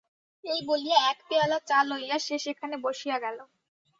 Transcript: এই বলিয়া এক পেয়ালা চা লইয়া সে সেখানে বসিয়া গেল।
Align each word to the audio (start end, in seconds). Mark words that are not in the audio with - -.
এই 0.43 0.59
বলিয়া 0.67 0.99
এক 1.11 1.17
পেয়ালা 1.27 1.57
চা 1.67 1.79
লইয়া 1.83 2.17
সে 2.17 2.35
সেখানে 2.39 2.75
বসিয়া 2.85 3.17
গেল। 3.19 3.37